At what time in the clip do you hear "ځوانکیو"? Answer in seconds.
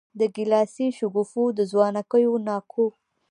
1.71-2.33